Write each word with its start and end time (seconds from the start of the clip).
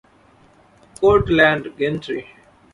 Court 0.95 1.25
land 1.37 1.63
gantry. 1.79 2.19